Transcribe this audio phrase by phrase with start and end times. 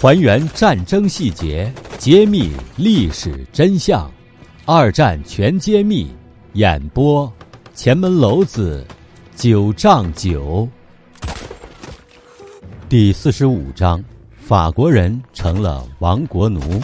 [0.00, 4.08] 还原战争细节，揭秘历史真相，
[4.64, 6.06] 二战全揭秘。
[6.52, 7.30] 演播：
[7.74, 8.86] 前门楼子
[9.34, 10.68] 九丈九。
[12.88, 14.00] 第四十五章：
[14.36, 16.80] 法国人成了亡国奴。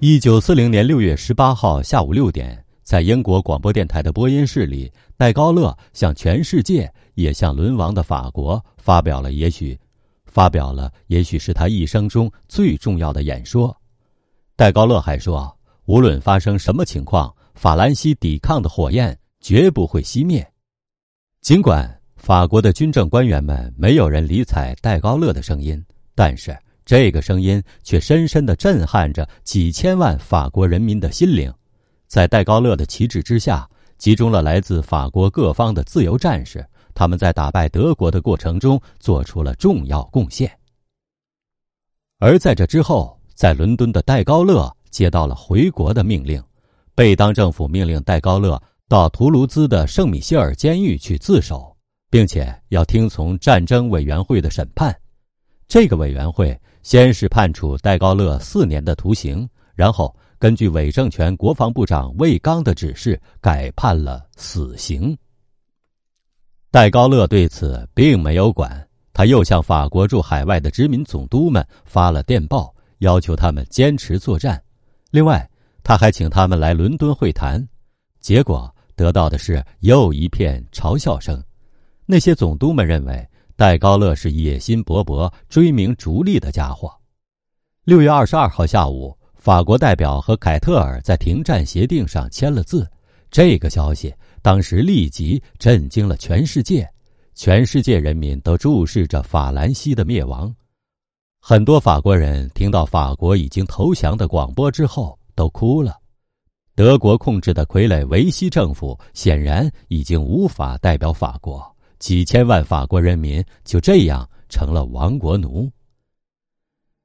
[0.00, 9.78] 一九四零年六月十八号下午六点，在英国广播电台的播音室里，戴高乐向全世界，也向沦亡的法国发表了也许。
[10.38, 13.76] 发表了，也许是他一生中最重要的演说。
[14.54, 15.52] 戴高乐还说，
[15.86, 20.48] 无论发生什么情况，法兰西抵抗的火焰绝不会熄灭。
[21.40, 31.52] 尽管法国的军政官员们没有人理睬戴高乐的声音，但是这个声音却深深的震撼着几千万法国人民的心灵。
[32.06, 36.64] 在戴高乐的旗帜之下，集中了来自法国各方的自由战士。
[36.98, 40.50] 他们在打败德国的过程中做出了重要贡献，
[42.18, 46.42] 而在这之后，在伦敦的戴高乐接到了回国的命令，
[46.96, 51.72] 贝当政府命令戴高乐到图卢兹的圣米歇尔监狱去自首，
[52.10, 54.92] 并且要听从战争委员会的审判。
[55.68, 65.16] 这个委员会先是判处戴高乐四年的徒刑，然后根据伪政权国防部长魏刚的指示改判了死刑。
[66.70, 74.62] 戴高乐对此并没有管，他又向法国驻海外的殖民总督们发了电报，要求他们坚持作战。
[75.10, 75.48] 另外，
[75.82, 77.66] 他还请他们来伦敦会谈，
[78.20, 81.42] 结果得到的是又一片嘲笑声。
[82.04, 83.26] 那些总督们认为
[83.56, 86.94] 戴高乐是野心勃勃、追名逐利的家伙。
[87.84, 92.86] 六月二十二号下午，法国代表和凯特尔在停战协定上签了字。
[93.30, 94.14] 这个消息。
[94.48, 96.88] 当时立即震惊了全世界，
[97.34, 100.50] 全世界人民都注视着法兰西的灭亡。
[101.38, 105.98] 很多法国人听到法国已经投降的广播之后都哭了。
[106.74, 111.62] 德国控制的傀儡维希政府显然已经无法代表法国，
[111.98, 115.70] 几千万法国人民就这样成了亡国奴。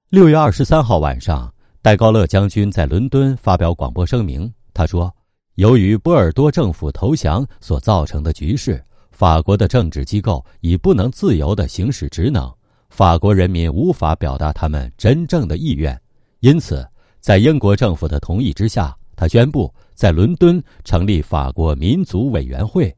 [0.07, 5.13] 六月二十三号晚上，戴高乐将军在伦敦发表广播声明，他说。
[5.55, 12.51] 由于波尔多政府投降所造成的局势，法国的政治机构已不能自由地行使职能，
[12.89, 15.99] 法国人民无法表达他们真正的意愿。
[16.39, 16.83] 因此，
[17.19, 22.91] 在英国政府的同意之下，他宣布在伦敦成立法国民族委员会。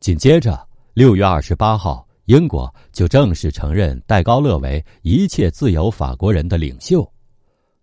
[0.00, 7.08] 紧接着，六月二十八号，英国就正式承认戴高乐为一切自由法国人的领袖。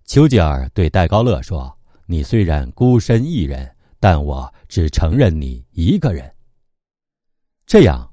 [0.04, 1.74] 丘吉尔对戴高乐说。
[2.06, 6.32] 你虽然孤身一人，但我只承认你一个人。
[7.66, 8.08] 这样，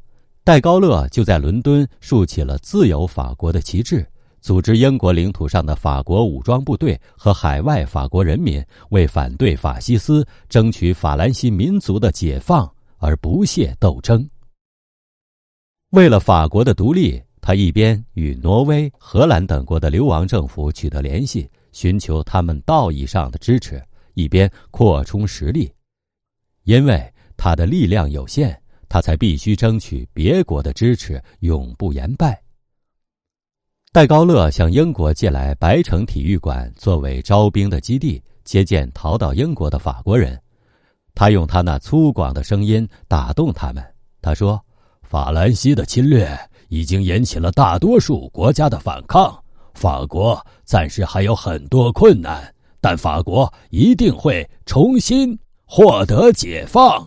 [0.45, 4.07] 戴高乐就在伦敦竖起了自由法国的旗帜，
[4.41, 14.27] 组织英国领土上的法国武装部队和海外法国人民，为反对法西斯、争取法兰西民族的解放而不懈斗争。
[15.91, 21.47] 为了法国的独立，他一边与挪威、荷兰等国的流亡政府取得联系。
[21.73, 23.83] 寻求他们道义上的支持，
[24.15, 25.73] 一边扩充实力，
[26.65, 28.57] 因为他的力量有限，
[28.89, 32.41] 他才必须争取别国的支持，永不言败。
[33.93, 40.41] 戴高乐向英国借来白城体育馆作为招兵的基地，接见逃到英国的法国人。
[41.15, 43.85] 他用他那粗犷的声音打动他们。
[44.23, 44.59] 他说
[45.03, 46.39] ：“法兰西的侵略
[46.69, 49.39] 已经引起了大多数国家的反抗。”
[49.83, 57.05] 法国暂时还有很多困难，但法国一定会重新获得解放。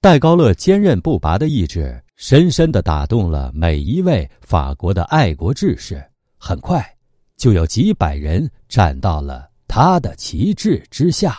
[0.00, 6.00] 戴高乐坚韧不拔的意志，深深的打动了每一位法国的爱国志士。
[6.38, 6.88] 很快，
[7.36, 11.36] 就有几百人站到了他的旗帜之下。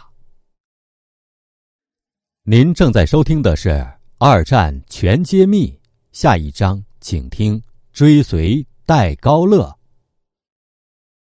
[2.44, 3.70] 您正在收听的是
[4.18, 5.72] 《二战全揭秘》，
[6.12, 7.64] 下一章请听
[7.94, 8.62] 追随。
[8.86, 9.75] 戴高乐。